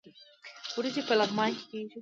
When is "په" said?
1.07-1.13